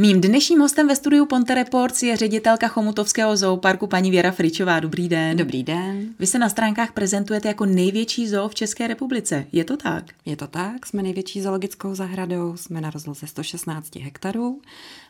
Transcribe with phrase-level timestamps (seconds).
[0.00, 4.80] Mým dnešním hostem ve studiu Ponte Reports je ředitelka Chomutovského zooparku paní Věra Fričová.
[4.80, 5.36] Dobrý den.
[5.36, 6.14] Dobrý den.
[6.18, 9.46] Vy se na stránkách prezentujete jako největší zoo v České republice.
[9.52, 10.04] Je to tak?
[10.26, 10.86] Je to tak.
[10.86, 12.56] Jsme největší zoologickou zahradou.
[12.56, 14.60] Jsme na rozloze 116 hektarů.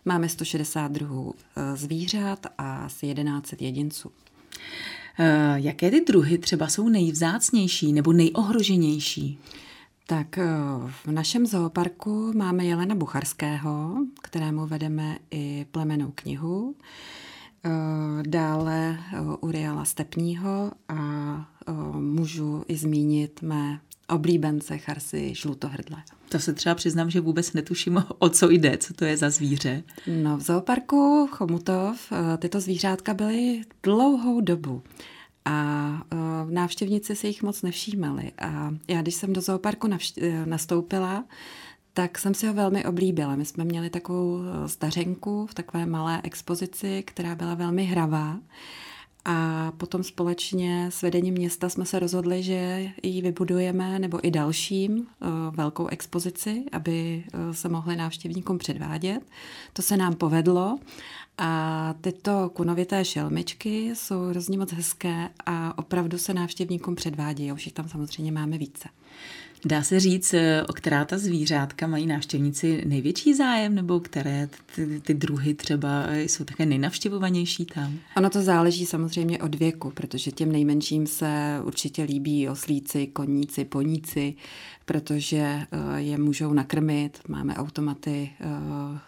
[0.05, 4.09] Máme 160 druhů eh, zvířat a asi 11 jedinců.
[4.09, 4.15] Uh,
[5.55, 9.39] jaké ty druhy třeba jsou nejvzácnější nebo nejohroženější?
[10.11, 10.47] Tak eh,
[11.05, 16.75] v našem zooparku máme Jelena Bucharského, kterému vedeme i plemenou knihu.
[17.65, 17.71] Eh,
[18.27, 20.95] dále eh, Uriela Stepního a
[21.93, 26.03] můžu i zmínit mé oblíbence charsy žlutohrdle.
[26.29, 29.83] To se třeba přiznám, že vůbec netuším, o co jde, co to je za zvíře.
[30.23, 34.83] No, v zooparku Chomutov tyto zvířátka byly dlouhou dobu
[35.45, 38.33] a uh, návštěvníci si jich moc nevšímali.
[38.39, 41.25] A já, když jsem do zooparku navš- e, nastoupila,
[41.93, 43.37] tak jsem si ho velmi oblíbila.
[43.37, 48.39] My jsme měli takovou e, stařenku v takové malé expozici, která byla velmi hravá.
[49.25, 55.07] A potom společně s vedením města jsme se rozhodli, že ji vybudujeme, nebo i dalším,
[55.51, 59.23] velkou expozici, aby se mohli návštěvníkům předvádět.
[59.73, 60.79] To se nám povedlo
[61.41, 67.53] a tyto kunovité šelmičky jsou hrozně moc hezké a opravdu se návštěvníkům předvádí.
[67.53, 68.89] Už jich tam samozřejmě máme více.
[69.65, 70.35] Dá se říct,
[70.69, 76.45] o která ta zvířátka mají návštěvníci největší zájem, nebo které ty, ty druhy třeba jsou
[76.45, 77.99] také nejnavštěvovanější tam?
[78.17, 84.35] Ono to záleží samozřejmě od věku, protože těm nejmenším se určitě líbí oslíci, koníci, poníci,
[84.85, 85.67] protože eh,
[85.97, 87.19] je můžou nakrmit.
[87.29, 88.47] Máme automaty eh,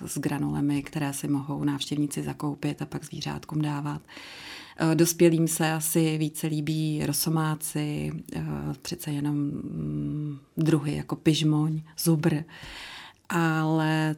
[0.09, 4.03] s granulemi, které si mohou návštěvníci zakoupit a pak zvířátkům dávat.
[4.77, 8.13] Eh, dospělým se asi více líbí rosomáci,
[8.83, 12.37] přece jenom mm, druhy jako pyžmoň, zubr,
[13.29, 14.17] ale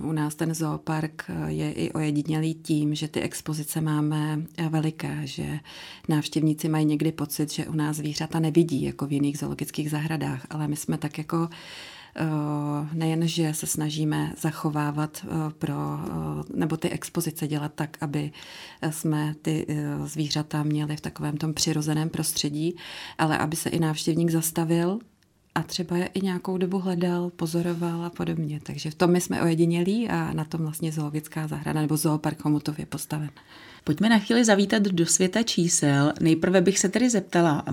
[0.00, 5.60] u nás ten zoopark je i ojedinělý tím, že ty expozice máme veliké, že
[6.08, 10.68] návštěvníci mají někdy pocit, že u nás zvířata nevidí jako v jiných zoologických zahradách, ale
[10.68, 11.56] my jsme tak jako eh,
[12.92, 15.28] nejen, že se snažíme zachovávat eh,
[15.58, 18.30] pro, eh, nebo ty expozice dělat tak, aby
[18.90, 19.66] jsme ty
[20.04, 22.76] zvířata měli v takovém tom přirozeném prostředí,
[23.18, 24.98] ale aby se i návštěvník zastavil
[25.54, 28.60] a třeba je i nějakou dobu hledal, pozoroval a podobně.
[28.62, 32.78] Takže v tom my jsme ojedinělí a na tom vlastně zoologická zahrada nebo zoopark Chomutov
[32.78, 33.30] je postaven.
[33.84, 36.12] Pojďme na chvíli zavítat do světa čísel.
[36.20, 37.64] Nejprve bych se tedy zeptala,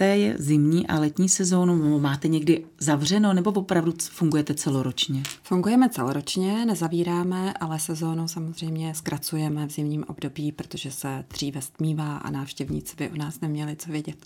[0.00, 5.22] máte zimní a letní sezónu, máte někdy zavřeno nebo opravdu fungujete celoročně?
[5.42, 12.30] Fungujeme celoročně, nezavíráme, ale sezónu samozřejmě zkracujeme v zimním období, protože se dříve stmívá a
[12.30, 14.16] návštěvníci by u nás neměli co vědět.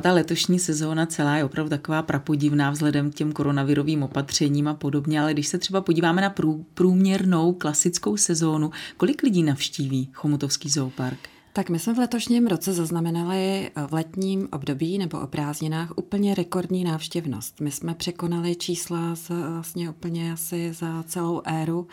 [0.00, 5.20] Ta letošní sezóna celá je opravdu taková prapodivná vzhledem k těm koronavirovým opatřením a podobně,
[5.20, 6.34] ale když se třeba podíváme na
[6.74, 11.33] průměrnou klasickou sezónu, kolik lidí navštíví Chomutovský zoopark?
[11.56, 16.34] Tak my jsme v letošním roce zaznamenali eh, v letním období nebo o prázdninách úplně
[16.34, 17.60] rekordní návštěvnost.
[17.60, 21.86] My jsme překonali čísla z, vlastně úplně asi za celou éru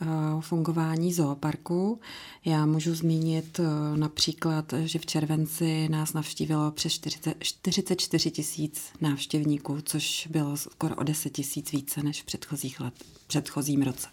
[0.00, 2.00] Eh, fungování zooparku.
[2.44, 9.78] Já můžu zmínit eh, například, že v červenci nás navštívilo přes 40, 44 tisíc návštěvníků,
[9.84, 12.94] což bylo skoro o 10 tisíc více než v předchozích let,
[13.26, 14.08] předchozím roce.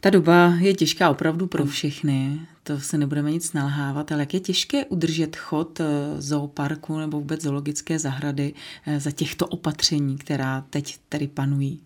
[0.00, 4.40] Ta doba je těžká opravdu pro všechny, to se nebudeme nic nalhávat, ale jak je
[4.40, 5.86] těžké udržet chod eh,
[6.18, 8.54] zooparku nebo vůbec zoologické zahrady
[8.98, 11.80] za těchto opatření, která teď tady panují?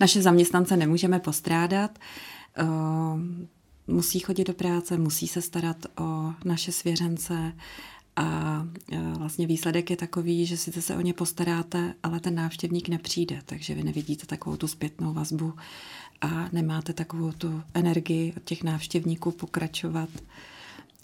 [0.00, 1.98] Naše zaměstnance nemůžeme postrádat.
[2.56, 2.64] Eh,
[3.86, 7.52] musí chodit do práce, musí se starat o naše svěřence
[8.16, 12.88] a eh, vlastně výsledek je takový, že sice se o ně postaráte, ale ten návštěvník
[12.88, 15.54] nepřijde, takže vy nevidíte takovou tu zpětnou vazbu
[16.20, 20.08] a nemáte takovou tu energii od těch návštěvníků pokračovat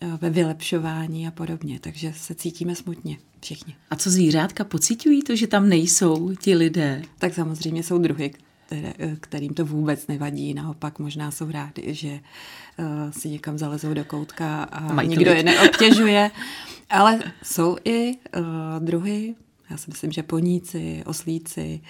[0.00, 3.76] eh, ve vylepšování a podobně, takže se cítíme smutně všichni.
[3.90, 7.02] A co zvířátka, pocitují to, že tam nejsou ti lidé?
[7.18, 8.32] Tak samozřejmě jsou druhy,
[8.66, 10.54] které, eh, kterým to vůbec nevadí.
[10.54, 15.42] Naopak možná jsou rádi, že uh, si někam zalezou do koutka a Mají nikdo je
[15.42, 16.30] neobtěžuje.
[16.90, 18.44] Ale jsou i uh,
[18.78, 19.34] druhy,
[19.70, 21.80] já si myslím, že poníci, oslíci,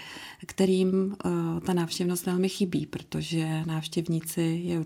[0.46, 4.84] kterým uh, ta návštěvnost velmi chybí, protože návštěvníci je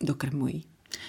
[0.00, 0.64] dokrmují.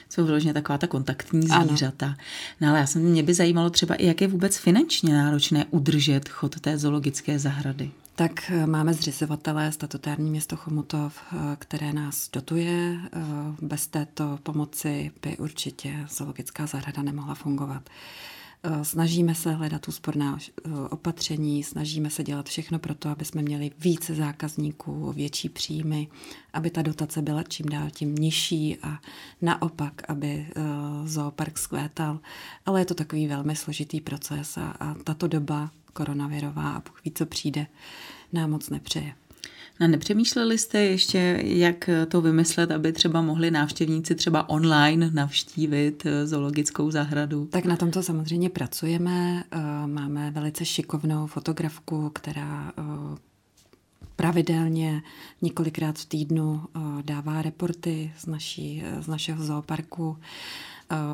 [0.09, 2.05] Jsou vyloženě taková ta kontaktní zvířata.
[2.05, 2.15] Ano.
[2.61, 6.29] No ale já jsem, mě by zajímalo třeba i, jak je vůbec finančně náročné udržet
[6.29, 7.91] chod té zoologické zahrady.
[8.15, 12.97] Tak eh, máme zřizovatele statutární město Chomutov, eh, které nás dotuje.
[13.05, 13.19] Eh,
[13.61, 17.89] bez této pomoci by určitě zoologická zahrada nemohla fungovat.
[18.63, 23.41] Eh, snažíme se hledat úsporná eh, opatření, snažíme se dělat všechno pro to, aby jsme
[23.41, 26.07] měli více zákazníků, větší příjmy,
[26.53, 28.99] aby ta dotace byla čím dál tím nižší a
[29.41, 30.61] naopak, aby eh,
[31.05, 32.19] zoopark skvétal.
[32.65, 37.25] Ale je to takový velmi složitý proces a, a tato doba koronavirová a ví, co
[37.25, 37.67] přijde,
[38.33, 39.15] nám moc nepřeje.
[39.79, 46.27] No, nepřemýšleli jste ještě, jak to vymyslet, aby třeba mohli návštěvníci třeba online navštívit eh,
[46.27, 47.45] zoologickou zahradu?
[47.45, 49.43] Tak na tomto samozřejmě pracujeme.
[49.51, 49.57] Eh,
[49.87, 52.83] máme velice šikovnou fotografku, která eh,
[54.15, 55.03] pravidelně
[55.41, 56.61] několikrát v týdnu
[57.01, 60.17] dává reporty z, naší, z našeho zooparku.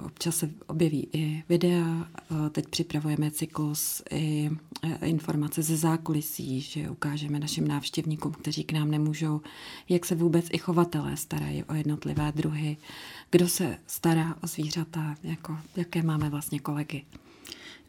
[0.05, 2.07] Občas se objeví i videa,
[2.51, 4.49] teď připravujeme cyklus i
[4.81, 9.41] e, informace ze zákulisí, že ukážeme našim návštěvníkům, kteří k nám nemůžou,
[9.89, 12.77] jak se vůbec i chovatelé starají o jednotlivé druhy,
[13.31, 17.05] kdo se stará o zvířata, jako, jaké máme vlastně kolegy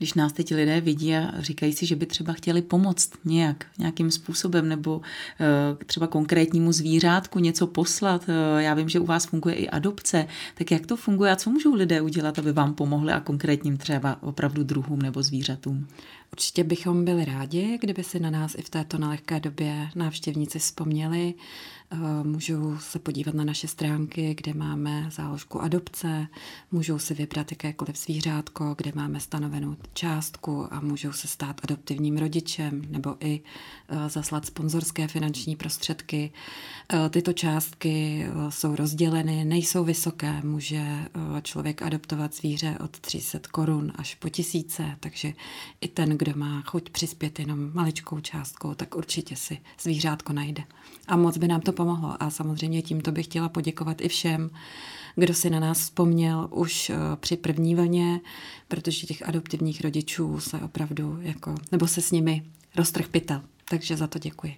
[0.05, 4.11] když nás teď lidé vidí a říkají si, že by třeba chtěli pomoct nějak, nějakým
[4.11, 5.05] způsobem nebo uh,
[5.87, 8.29] třeba konkrétnímu zvířátku něco poslat.
[8.29, 10.27] Uh, já vím, že u vás funguje i adopce.
[10.55, 14.23] Tak jak to funguje a co můžou lidé udělat, aby vám pomohli a konkrétním třeba
[14.23, 15.87] opravdu druhům nebo zvířatům?
[16.33, 21.35] Určitě bychom byli rádi, kdyby si na nás i v této nelehké době návštěvníci vzpomněli.
[21.91, 26.27] Eh, můžou se podívat na naše stránky, kde máme záložku adopce,
[26.73, 32.83] můžou si vybrat jakékoliv zvířátko, kde máme stanovenou částku a můžou se stát adoptivním rodičem
[32.89, 33.41] nebo i
[33.89, 36.33] eh, zaslat sponzorské finanční prostředky.
[36.93, 40.85] Eh, tyto částky jsou rozděleny, nejsou vysoké, může
[41.43, 45.33] člověk adoptovat zvíře od 300 korun až po tisíce, takže
[45.81, 50.65] i ten, kdo má chuť přispět jenom maličkou částkou, tak určitě si zvířátko najde.
[51.09, 52.23] A moc by nám to pomohlo.
[52.23, 54.51] A samozřejmě tímto bych chtěla poděkovat i všem,
[55.17, 58.21] kdo si na nás vzpomněl už eh, při první vlně,
[58.69, 62.45] protože těch adoptivních rodičů se opravdu jako, nebo se s nimi
[62.77, 63.43] roztrh pytel.
[63.69, 64.55] Takže za to děkuji.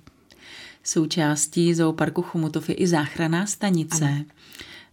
[0.84, 4.04] Součástí zooparku Chomutov je i záchranná stanice.
[4.04, 4.24] Ano.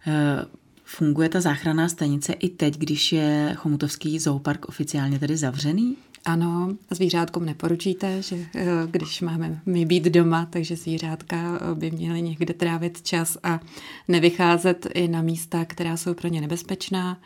[0.06, 0.46] Eh,
[0.84, 5.96] funguje ta záchranná stanice i teď, když je Chomutovský zoopark oficiálně tedy zavřený?
[6.26, 12.22] Ano, zvířátkům neporučíte, že eh, když máme my být doma, takže zvířátka eh, by měly
[12.22, 13.60] někde trávit čas a
[14.08, 17.18] nevycházet i na místa, která jsou pro ně nebezpečná.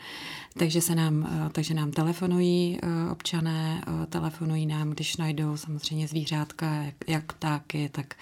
[0.59, 2.79] Takže, se nám, eh, takže nám telefonují
[3.13, 8.15] občané, telefonují nám, když najdou samozřejmě zvířátka, jak, jak ptáky, tak,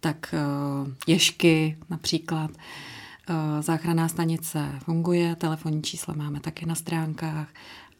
[0.00, 0.34] tak
[1.06, 2.50] ješky například.
[3.60, 7.48] Záchranná stanice funguje, telefonní čísla máme také na stránkách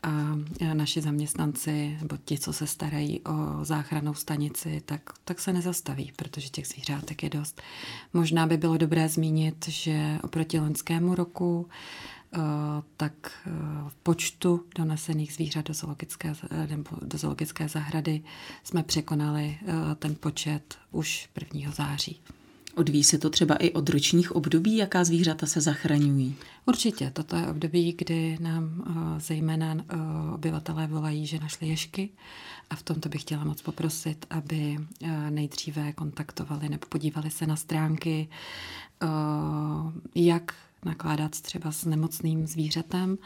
[0.04, 0.38] a
[0.74, 6.48] naši zaměstnanci, nebo ti, co se starají o záchranou stanici, tak, tak se nezastaví, protože
[6.48, 7.62] těch zvířátek je dost.
[8.12, 11.68] Možná by bylo dobré zmínit, že oproti loňskému roku
[12.34, 12.38] eh,
[12.96, 13.12] tak
[13.46, 13.50] eh,
[13.88, 16.34] v počtu donesených zvířat do zoologické,
[16.68, 18.22] nebo do zoologické zahrady
[18.64, 19.58] jsme překonali
[19.98, 21.72] ten počet už 1.
[21.72, 22.20] září.
[22.74, 26.36] Odvíjí se to třeba i od ročních období, jaká zvířata se zachraňují?
[26.66, 27.10] Určitě.
[27.10, 32.08] Toto je období, kdy nám uh, zejména uh, obyvatelé volají, že našli ješky
[32.70, 37.56] a v tomto bych chtěla moc poprosit, aby uh, nejdříve kontaktovali nebo podívali se na
[37.56, 38.28] stránky,
[40.14, 40.54] jak
[40.84, 43.18] nakládat třeba s nemocným zvířetem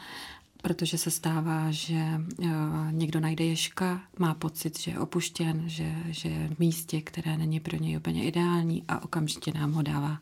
[0.61, 2.47] protože se stává, že uh,
[2.91, 7.59] někdo najde ješka, má pocit, že je opuštěn, že, že je v místě, které není
[7.59, 10.21] pro něj úplně ideální a okamžitě nám ho dává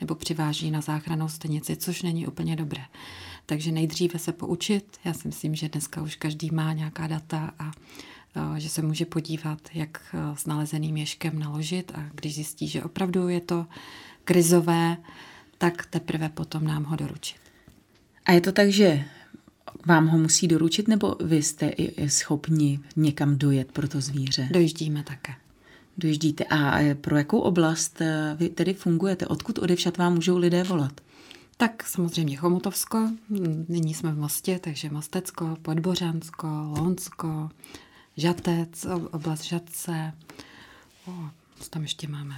[0.00, 2.82] nebo přiváží na záchranou stanici, což není úplně dobré.
[3.46, 4.98] Takže nejdříve se poučit.
[5.04, 7.64] Já si myslím, že dneska už každý má nějaká data a
[8.36, 12.84] uh, že se může podívat, jak uh, s nalezeným ješkem naložit a když zjistí, že
[12.84, 13.66] opravdu je to
[14.24, 14.96] krizové,
[15.58, 17.36] tak teprve potom nám ho doručit.
[18.26, 19.04] A je to tak, že
[19.86, 24.48] vám ho musí doručit, nebo vy jste i schopni někam dojet pro to zvíře?
[24.52, 25.34] Dojíždíme také.
[25.98, 26.44] Dojíždíte.
[26.44, 29.26] A pro jakou oblast eh, vy tedy fungujete?
[29.26, 31.00] Odkud odevšat vám můžou lidé volat?
[31.56, 33.10] Tak samozřejmě Chomutovsko,
[33.68, 36.46] nyní jsme v Mostě, takže Mostecko, Podbořansko,
[36.78, 37.50] Lonsko,
[38.16, 40.12] Žatec, oblast Žatce,
[41.06, 41.12] o,
[41.60, 42.34] co tam ještě máme?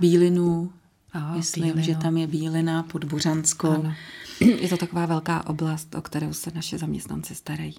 [0.00, 0.72] Bílinu,
[1.12, 1.82] Aha, myslím, bílinu.
[1.82, 3.68] že tam je Bílina, Podbořansko.
[3.70, 3.94] Ano.
[4.60, 7.74] Je to taková velká oblast, o kterou se naše zaměstnanci starají.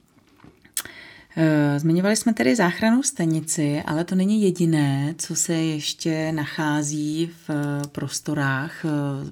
[1.38, 7.51] Eh, zmiňovali jsme tedy záchranou stanici, ale to není jediné, co se ještě nachází v
[7.92, 8.89] prostorách eh,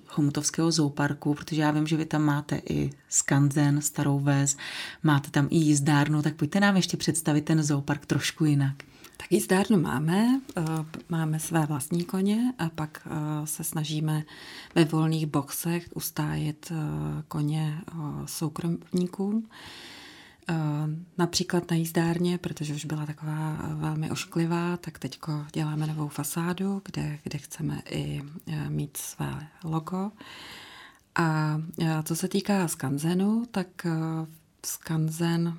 [0.08, 4.58] Chomutovského zooparku, protože já vím, že vy tam máte i skanzen, starou ves,
[5.04, 8.76] máte tam i jízdárnu, tak pojďte nám ještě představit ten zoopark trošku jinak.
[9.18, 10.64] Tak jízdárnu máme, eh,
[11.10, 14.24] máme své vlastní koně a pak eh, se snažíme
[14.76, 16.76] ve volných boxech ustájet eh,
[17.28, 17.82] koně
[18.26, 19.50] soukromníkům.
[21.18, 25.20] Například na jízdárně, protože už byla taková velmi ošklivá, tak teď
[25.54, 28.22] děláme novou fasádu, kde, kde chceme i
[28.70, 30.12] mít své logo.
[31.16, 31.58] A
[32.04, 33.68] co se týká skanzenu, tak
[34.66, 35.58] skanzen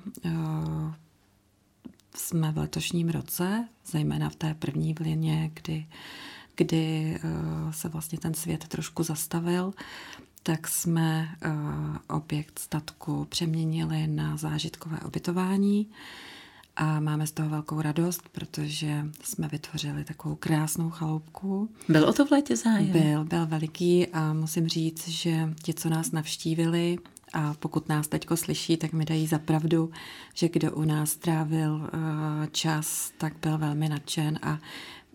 [2.15, 5.87] jsme v letošním roce, zejména v té první vlině, kdy,
[6.55, 7.19] kdy
[7.71, 9.73] se vlastně ten svět trošku zastavil,
[10.43, 15.87] tak jsme uh, objekt statku přeměnili na zážitkové ubytování
[16.75, 21.69] a máme z toho velkou radost, protože jsme vytvořili takovou krásnou chaloupku.
[21.89, 22.91] Byl o to v létě zájem?
[22.91, 26.97] Byl, byl veliký a musím říct, že ti, co nás navštívili,
[27.33, 29.91] a pokud nás teďko slyší, tak mi dají za pravdu,
[30.33, 31.89] že kdo u nás strávil uh,
[32.51, 34.59] čas, tak byl velmi nadšen a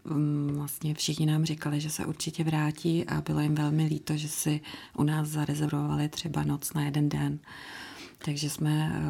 [0.05, 4.29] Mm, vlastně všichni nám říkali, že se určitě vrátí a bylo jim velmi líto, že
[4.29, 4.61] si
[4.97, 7.39] u nás zarezervovali třeba noc na jeden den.
[8.19, 9.01] Takže jsme eh,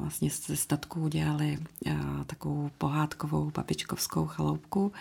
[0.00, 4.92] vlastně ze statku udělali eh, takovou pohádkovou babičkovskou chaloupku,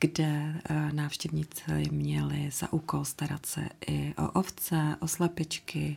[0.00, 5.96] kde eh, návštěvníci měli za úkol starat se i o ovce, o slepičky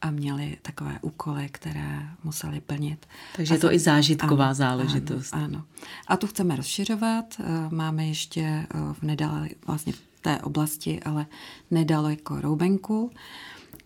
[0.00, 3.06] a měli takové úkoly, které museli plnit.
[3.36, 5.34] Takže je to i zážitková ano, záležitost.
[5.34, 5.64] Ano, ano.
[6.06, 7.24] A tu chceme rozšiřovat.
[7.40, 11.26] Eh, máme ještě eh, v nedale, vlastně v té oblasti, ale
[11.70, 13.10] nedaleko Roubenku,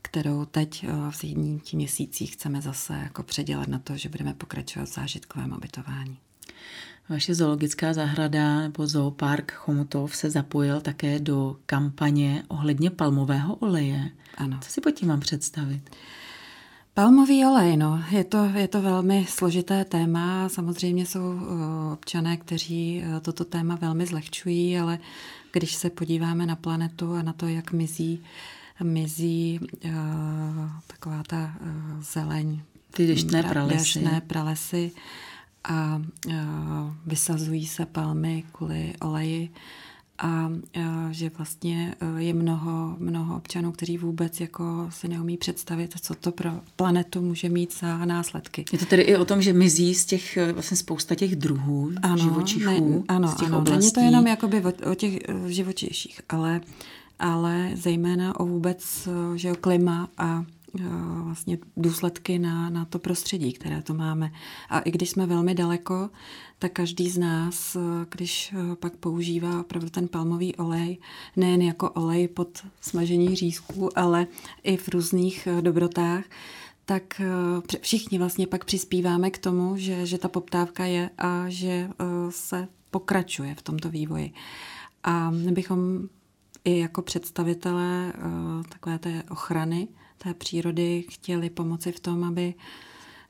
[0.03, 4.93] kterou teď v sedmých měsících chceme zase jako předělat na to, že budeme pokračovat v
[4.93, 6.19] zážitkovém obytování.
[7.09, 14.11] Vaše zoologická zahrada nebo zoopark Chomutov se zapojil také do kampaně ohledně palmového oleje.
[14.37, 14.59] Ano.
[14.61, 15.91] Co si pod tím mám představit?
[16.95, 20.49] Palmový olej, no, je to, je to velmi složité téma.
[20.49, 21.43] Samozřejmě jsou uh,
[21.93, 24.99] občané, kteří uh, toto téma velmi zlehčují, ale
[25.53, 28.23] když se podíváme na planetu a na to, jak mizí,
[28.83, 29.91] mizí uh,
[30.87, 31.55] taková ta
[32.01, 34.93] zeleň, ty deštné pralesy, deštné pralesy
[35.65, 36.03] a
[37.07, 39.51] vysazují se palmy kvůli oleji
[40.23, 40.51] a
[41.11, 46.33] že vlastně e, je mnoho, mnoho občanů, kteří vůbec jako si neumí představit, co to
[46.33, 48.65] pro planetu může mít za následky.
[48.73, 51.93] Je to tedy i o tom, že mizí z těch e, vlastně spousta těch druhů
[52.03, 53.81] ano, živočichů, ne, ano, z těch ano, oblastí.
[53.81, 56.61] Není to jenom jakoby o, o těch e, živočiších, ale,
[57.19, 60.45] ale zejména o vůbec že jo, klima a
[61.25, 64.33] vlastně důsledky na, na to prostředí, které to máme.
[64.69, 66.11] A i když jsme velmi daleko,
[66.59, 67.77] tak každý z nás,
[68.11, 70.99] když pak používá opravdu ten palmový olej,
[71.37, 74.27] nejen jako olej pod smažení řízků, ale
[74.63, 76.25] i v různých dobrotách,
[76.85, 77.21] tak
[77.81, 81.89] všichni vlastně pak přispíváme k tomu, že, že ta poptávka je a že
[82.31, 84.33] se pokračuje v tomto vývoji.
[85.05, 86.09] A my bychom
[86.65, 88.13] i jako představitelé
[88.69, 89.89] takové té ochrany
[90.25, 92.55] té přírody chtěli pomoci v tom, aby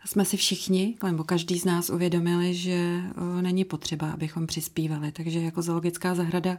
[0.05, 3.03] jsme si všichni, nebo každý z nás uvědomili, že
[3.41, 5.13] není potřeba, abychom přispívali.
[5.13, 6.59] Takže jako zoologická zahrada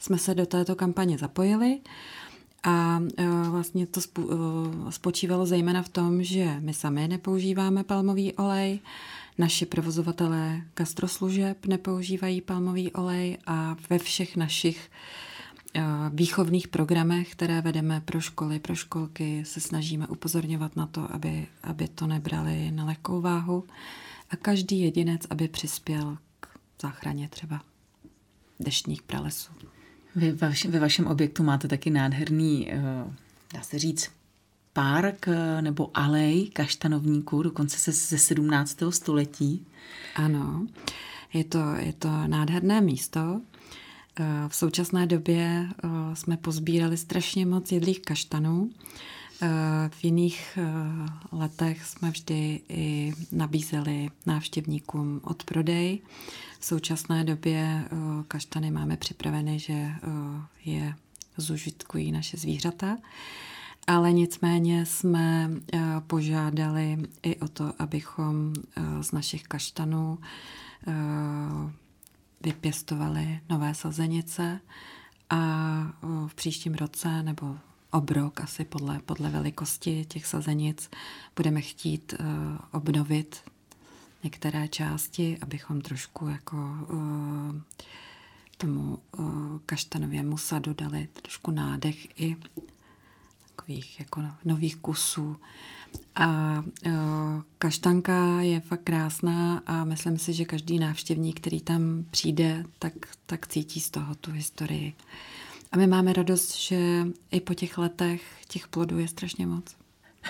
[0.00, 1.80] jsme se do této kampaně zapojili
[2.62, 3.02] a
[3.50, 4.00] vlastně to
[4.90, 8.80] spočívalo zejména v tom, že my sami nepoužíváme palmový olej,
[9.38, 14.90] naši provozovatelé gastroslužeb nepoužívají palmový olej a ve všech našich
[16.10, 21.88] výchovných programech, které vedeme pro školy, pro školky, se snažíme upozorňovat na to, aby, aby
[21.88, 23.64] to nebrali na lehkou váhu
[24.30, 26.48] a každý jedinec, aby přispěl k
[26.82, 27.60] záchraně třeba
[28.60, 29.52] deštních pralesů.
[30.16, 32.82] Vy vaš, ve vašem objektu máte taky nádherný, eh,
[33.54, 34.10] dá se říct,
[34.72, 38.92] park eh, nebo alej kaštanovníků, dokonce se ze 17.
[38.92, 39.66] století.
[40.14, 40.66] Ano,
[41.32, 43.53] je to, je to nádherné místo, Eh,
[44.48, 48.70] v současné době eh, jsme pozbírali strašně moc jedlých kaštanů.
[49.42, 49.48] Eh,
[49.88, 50.58] v jiných
[51.32, 55.98] letech jsme vždy i nabízeli návštěvníkům od prodej.
[56.60, 57.84] V současné době
[58.28, 59.90] kaštany máme připraveny, že
[60.64, 60.94] je
[61.36, 62.96] zužitkují naše zvířata.
[63.86, 65.50] Ale nicméně jsme
[66.06, 68.52] požádali i o to, abychom
[69.00, 70.18] z našich kaštanů
[72.44, 74.60] vypěstovali nové sazenice
[75.30, 75.36] a
[76.26, 77.56] v příštím roce nebo
[77.90, 80.90] obrok asi podle, podle velikosti těch sazenic
[81.36, 82.26] budeme chtít uh,
[82.72, 83.42] obnovit
[84.22, 87.60] některé části, abychom trošku jako uh,
[88.56, 92.36] tomu uh, kaštanovému sadu dali trošku nádech i
[93.56, 95.36] takových jako nových kusů.
[96.14, 96.92] A uh,
[97.58, 102.92] kaštanka je fakt krásná a myslím si, že každý návštěvník, který tam přijde, tak,
[103.26, 104.92] tak cítí z toho tu historii.
[105.72, 109.64] A my máme radost, že i po těch letech těch plodů je strašně moc.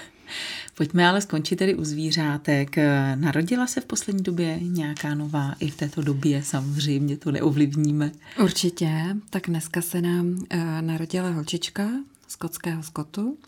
[0.75, 2.76] Pojďme ale skončit tedy u zvířátek.
[3.14, 8.12] Narodila se v poslední době nějaká nová, i v této době samozřejmě to neovlivníme.
[8.43, 11.88] Určitě, tak dneska se nám uh, narodila holčička
[12.28, 13.38] skotského skotu,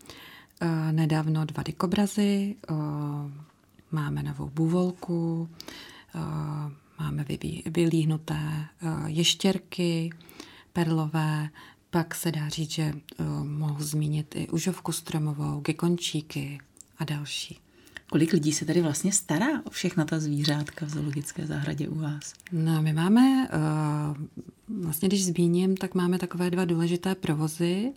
[0.63, 2.77] uh, nedávno dva dikobrazy, uh,
[3.91, 5.49] máme novou bůvolku,
[6.15, 6.21] uh,
[7.01, 7.25] máme
[7.67, 8.67] vylíhnuté
[9.07, 10.11] ještěrky
[10.73, 11.49] perlové,
[11.91, 12.93] pak se dá říct, že
[13.43, 16.59] mohu zmínit i užovku stromovou, gekončíky
[16.99, 17.59] a další.
[18.11, 22.33] Kolik lidí se tady vlastně stará o všechna ta zvířátka v zoologické zahradě u vás?
[22.53, 23.49] No, my máme,
[24.83, 27.93] vlastně když zmíním, tak máme takové dva důležité provozy.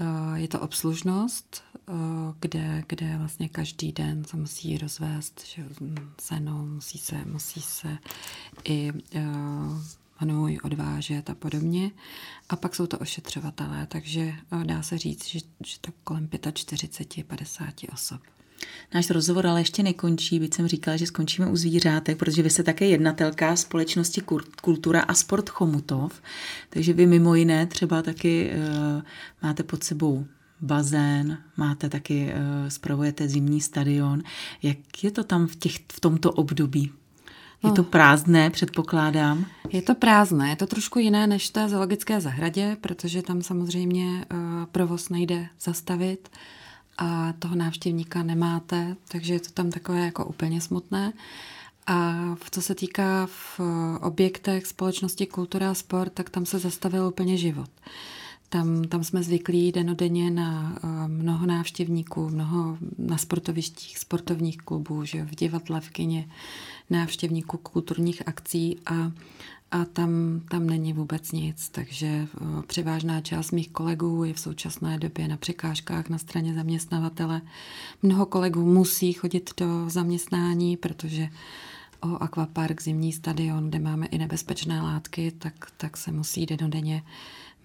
[0.00, 1.94] Uh, je to obslužnost, uh,
[2.40, 5.64] kde, kde vlastně každý den se musí rozvést že,
[6.20, 7.98] seno, musí se, musí se
[8.64, 8.92] i
[10.16, 11.90] hnůj odvážet a podobně.
[12.48, 14.34] A pak jsou to ošetřovatelé, takže
[14.64, 18.20] dá se říct, že, že to kolem 45-50 osob.
[18.94, 22.62] Náš rozhovor ale ještě nekončí, byť jsem říkala, že skončíme u zvířátek, protože vy jste
[22.62, 24.22] také jednatelka společnosti
[24.62, 26.22] Kultura a sport Chomutov,
[26.70, 29.02] takže vy mimo jiné třeba taky uh,
[29.42, 30.26] máte pod sebou
[30.60, 34.22] bazén, máte taky, uh, spravujete zimní stadion.
[34.62, 36.92] Jak je to tam v, těch, v tomto období?
[37.64, 37.88] Je to no.
[37.88, 39.46] prázdné, předpokládám?
[39.70, 44.06] Je to prázdné, je to trošku jiné než v té zoologické zahradě, protože tam samozřejmě
[44.06, 44.38] uh,
[44.72, 46.28] provoz nejde zastavit
[46.98, 51.12] a toho návštěvníka nemáte, takže je to tam takové jako úplně smutné.
[51.86, 52.14] A
[52.50, 53.60] co se týká v
[54.00, 57.70] objektech společnosti Kultura a sport, tak tam se zastavil úplně život.
[58.48, 65.24] Tam, tam jsme zvyklí denodenně na uh, mnoho návštěvníků, mnoho na sportovištích, sportovních klubů, že
[65.24, 66.28] v divadle, v kině,
[66.90, 69.12] návštěvníků kulturních akcí a
[69.72, 72.26] a tam, tam není vůbec nic, takže
[72.66, 77.40] převážná část mých kolegů je v současné době na překážkách na straně zaměstnavatele.
[78.02, 81.28] Mnoho kolegů musí chodit do zaměstnání, protože
[82.00, 87.02] o Aquapark, zimní stadion, kde máme i nebezpečné látky, tak, tak se musí denodenně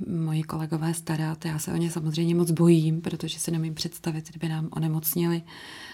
[0.08, 1.46] moji kolegové starat.
[1.46, 5.42] Já se o ně samozřejmě moc bojím, protože si nemím představit, kdyby nám onemocnili,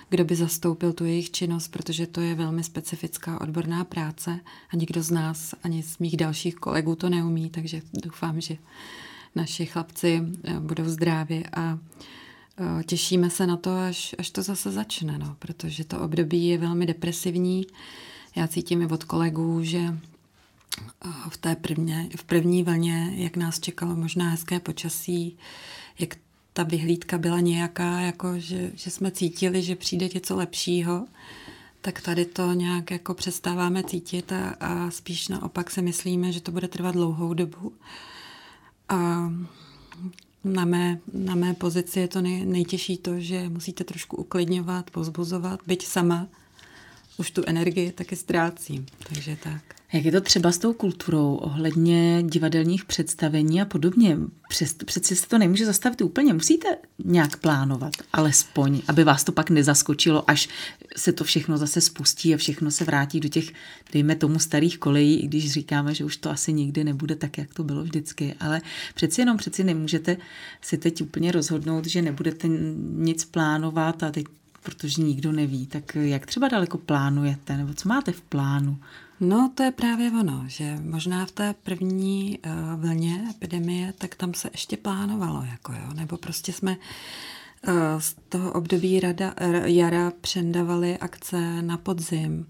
[0.09, 4.39] kdo by zastoupil tu jejich činnost, protože to je velmi specifická odborná práce
[4.69, 8.57] a nikdo z nás, ani z mých dalších kolegů to neumí, takže doufám, že
[9.35, 11.79] naši chlapci eh, budou zdraví a
[12.79, 16.57] eh, těšíme se na to, až, až to zase začne, no, protože to období je
[16.57, 17.67] velmi depresivní.
[18.35, 19.97] Já cítím i od kolegů, že
[21.29, 25.37] v té prvně, v první vlně, jak nás čekalo možná hezké počasí,
[25.99, 26.15] jak
[26.53, 31.07] ta vyhlídka byla nějaká, jako že, že jsme cítili, že přijde něco lepšího,
[31.81, 36.51] tak tady to nějak jako přestáváme cítit a, a spíš naopak si myslíme, že to
[36.51, 37.73] bude trvat dlouhou dobu.
[38.89, 39.29] A
[40.43, 45.59] na mé, na mé pozici je to nej, nejtěžší to, že musíte trošku uklidňovat, pozbuzovat,
[45.67, 46.27] byť sama
[47.17, 48.85] už tu energii taky ztrácím.
[49.09, 49.61] Takže tak.
[49.93, 54.17] Jak je to třeba s tou kulturou ohledně divadelních představení a podobně?
[54.49, 56.33] Přes, přeci se to nemůže zastavit úplně.
[56.33, 60.49] Musíte nějak plánovat, alespoň, aby vás to pak nezaskočilo, až
[60.97, 63.53] se to všechno zase spustí a všechno se vrátí do těch,
[63.93, 67.53] dejme tomu, starých kolejí, i když říkáme, že už to asi nikdy nebude tak, jak
[67.53, 68.35] to bylo vždycky.
[68.39, 68.61] Ale
[68.95, 70.17] přeci jenom přeci nemůžete
[70.61, 72.47] si teď úplně rozhodnout, že nebudete
[72.93, 74.25] nic plánovat a teď
[74.63, 75.67] protože nikdo neví.
[75.67, 78.77] Tak jak třeba daleko plánujete, nebo co máte v plánu?
[79.19, 84.33] No, to je právě ono, že možná v té první uh, vlně epidemie, tak tam
[84.33, 89.33] se ještě plánovalo, jako jo, nebo prostě jsme uh, z toho období rada,
[89.65, 92.45] jara přendavali akce na podzim.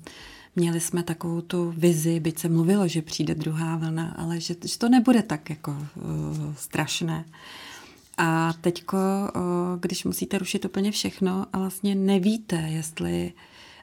[0.55, 4.77] Měli jsme takovou tu vizi, byť se mluvilo, že přijde druhá vlna, ale že, že
[4.77, 7.25] to nebude tak jako uh, strašné.
[8.17, 8.97] A teďko,
[9.79, 13.33] když musíte rušit úplně všechno a vlastně nevíte, jestli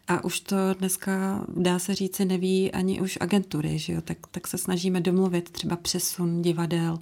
[0.08, 4.00] a už to dneska, dá se říci, neví ani už agentury, že jo?
[4.00, 6.98] Tak, tak se snažíme domluvit třeba přesun divadel,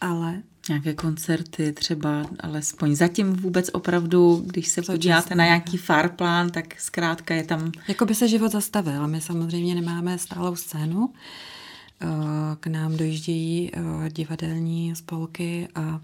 [0.00, 0.42] ale...
[0.68, 7.34] Nějaké koncerty třeba, alespoň zatím vůbec opravdu, když se podíváte na nějaký farplán, tak zkrátka
[7.34, 7.72] je tam...
[7.88, 9.08] Jako by se život zastavil.
[9.08, 11.12] My samozřejmě nemáme stálou scénu.
[12.60, 16.00] K nám dojíždějí eh, divadelní spolky a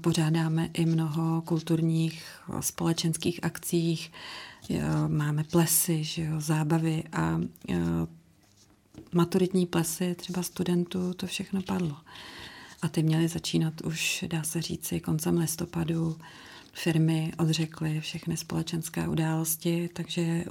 [0.00, 2.24] pořádáme i mnoho kulturních
[2.60, 4.12] společenských akcích,
[5.08, 7.40] máme plesy, že jo, zábavy a
[9.12, 11.96] maturitní plesy třeba studentů, to všechno padlo.
[12.82, 16.18] A ty měly začínat už, dá se říci, koncem listopadu.
[16.72, 20.44] Firmy odřekly všechny společenské události, takže je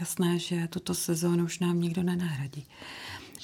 [0.00, 2.66] jasné, že tuto sezónu už nám nikdo nenahradí.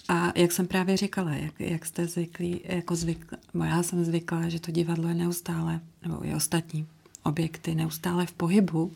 [0.09, 3.33] A jak jsem právě říkala, jak, jak jste zvyklí, jako zvyk,
[3.65, 6.87] já jsem zvyklá, že to divadlo je neustále, nebo i ostatní
[7.23, 8.93] objekty neustále v pohybu,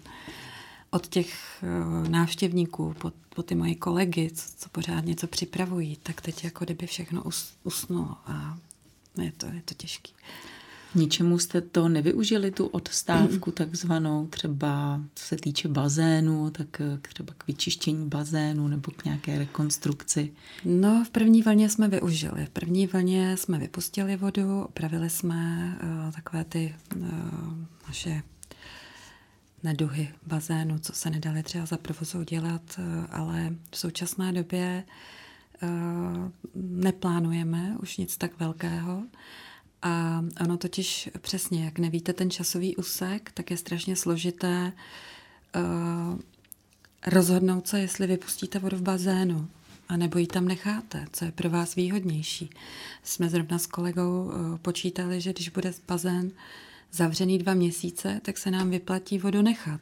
[0.90, 6.20] od těch uh, návštěvníků po, po ty moje kolegy, co, co pořád něco připravují, tak
[6.20, 8.58] teď jako kdyby všechno us, usnulo a
[9.22, 10.12] je to, je to těžký.
[10.94, 17.35] Ničemu jste to nevyužili, tu odstávku takzvanou, třeba co se týče bazénu, tak eh, třeba
[17.38, 20.33] k vyčištění bazénu nebo k nějaké rekonstrukci?
[20.64, 22.46] No, v první vlně jsme využili.
[22.46, 27.05] V první vlně jsme vypustili vodu, opravili jsme uh, takové ty uh,
[27.87, 28.22] naše
[29.62, 34.85] neduhy bazénu, co se nedali třeba za provozu dělat, ale v současné době
[36.55, 39.03] neplánujeme už nic tak velkého.
[39.83, 44.73] A ono totiž přesně, jak nevíte ten časový úsek, tak je strašně složité
[45.57, 46.19] uh,
[47.07, 49.49] rozhodnout se, jestli vypustíte vodu v bazénu,
[49.88, 52.51] a nebo ji tam necháte, co je pro vás výhodnější.
[53.03, 56.31] Jsme zrovna s kolegou uh, počítali, že když bude bazén
[56.93, 59.81] zavřený dva měsíce, tak se nám vyplatí vodu nechat,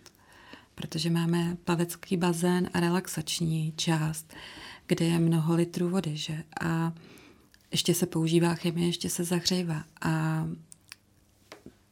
[0.75, 4.35] protože máme plavecký bazén a relaxační část,
[4.87, 6.43] kde je mnoho litrů vody, že?
[6.61, 6.93] A
[7.71, 9.85] ještě se používá chemie, ještě se zahřívá.
[10.03, 10.45] A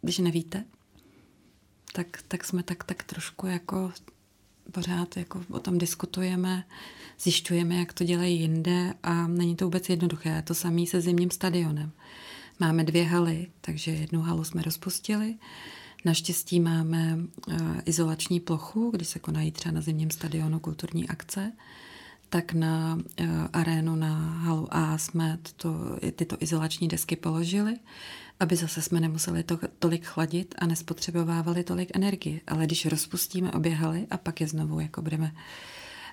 [0.02, 0.64] když nevíte,
[1.92, 3.92] tak, tak jsme tak, tak trošku jako
[4.72, 6.64] pořád jako o tom diskutujeme,
[7.20, 10.42] zjišťujeme, jak to dělají jinde a není to vůbec jednoduché.
[10.42, 11.92] To samé se zimním stadionem.
[12.60, 15.34] Máme dvě haly, takže jednu halu jsme rozpustili.
[16.04, 21.52] Naštěstí máme uh, izolační plochu, kdy se konají třeba na zimním stadionu kulturní akce
[22.35, 25.75] tak na uh, arénu na halu A jsme to,
[26.16, 27.77] tyto izolační desky položili,
[28.40, 32.40] aby zase jsme nemuseli to, tolik chladit a nespotřebovávali tolik energie.
[32.47, 35.33] Ale když rozpustíme obě haly a pak je znovu jako budeme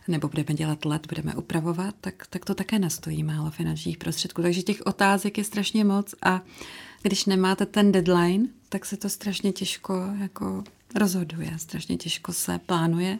[0.08, 4.42] nebo budeme dělat let, budeme upravovat, tak, tak to také nastojí málo finančních prostředků.
[4.42, 6.42] Takže těch otázek je strašně moc a
[7.02, 10.64] když nemáte ten deadline, tak se to strašně těžko jako
[10.96, 13.20] rozhoduje, strašně těžko se plánuje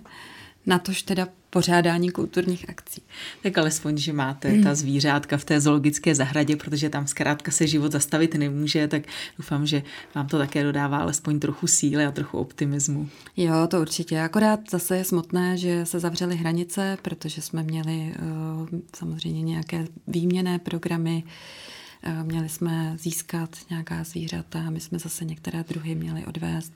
[0.66, 3.02] na tož teda pořádání kulturních akcí.
[3.44, 4.64] Tak alespoň, že máte mm.
[4.64, 9.04] ta zvířátka v té zoologické zahradě, protože tam zkrátka se život zastavit nemůže, tak
[9.38, 9.84] doufám, že
[10.16, 13.10] vám to také dodává alespoň trochu síly a trochu optimismu.
[13.38, 14.22] Jo, to určitě.
[14.22, 18.14] Akorát zase je smutné, že se zavřely hranice, protože jsme měli
[18.62, 21.24] uh, samozřejmě nějaké výměné programy,
[22.08, 26.74] uh, měli jsme získat nějaká zvířata, my jsme zase některé druhy měli odvést.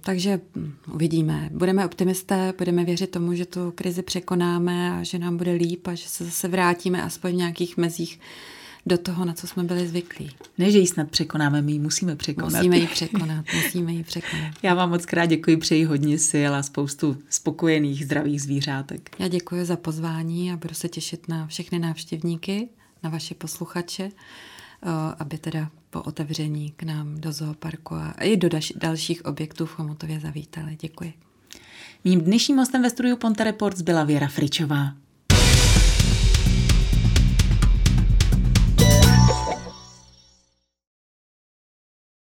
[0.00, 0.40] Takže
[0.92, 1.48] uvidíme.
[1.52, 5.94] Budeme optimisté, budeme věřit tomu, že tu krizi překonáme a že nám bude líp a
[5.94, 8.20] že se zase vrátíme aspoň v nějakých mezích
[8.86, 10.30] do toho, na co jsme byli zvyklí.
[10.58, 12.52] Ne, že ji snad překonáme, my ji musíme překonat.
[12.52, 14.54] Musíme ji překonat, musíme ji překonat.
[14.62, 19.10] Já vám moc krát děkuji, přeji hodně sil a spoustu spokojených, zdravých zvířátek.
[19.18, 22.68] Já děkuji za pozvání a budu se těšit na všechny návštěvníky,
[23.02, 24.10] na vaše posluchače
[25.18, 30.20] aby teda po otevření k nám do zooparku a i do dalších objektů v Chomutově
[30.20, 30.76] zavítali.
[30.80, 31.12] Děkuji.
[32.04, 34.92] Mým dnešním hostem ve studiu Ponte Reports byla Věra Fričová.